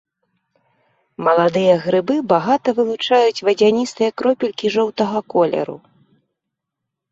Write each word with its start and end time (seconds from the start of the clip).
Маладыя 1.27 1.75
грыбы 1.83 2.15
багата 2.31 2.69
вылучаюць 2.79 3.43
вадзяністыя 3.51 4.09
кропелькі 4.23 4.75
жоўтага 4.79 5.19
колеру. 5.37 5.77